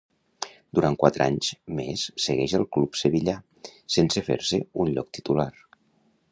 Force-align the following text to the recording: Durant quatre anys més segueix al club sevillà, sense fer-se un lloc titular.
Durant 0.77 0.95
quatre 1.03 1.25
anys 1.31 1.49
més 1.81 2.05
segueix 2.25 2.57
al 2.61 2.65
club 2.77 2.97
sevillà, 3.03 3.37
sense 3.99 4.27
fer-se 4.31 4.63
un 4.85 4.93
lloc 4.97 5.17
titular. 5.19 5.51